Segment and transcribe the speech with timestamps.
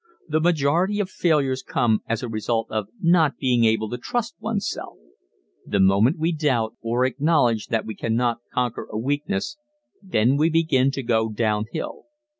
[0.31, 4.67] _The majority of failures come as a result of not being able to trust one's
[4.67, 4.97] self.
[5.63, 9.57] The moment we doubt, or acknowledge that we cannot conquer a weakness,
[10.01, 12.05] then we begin to go down hill.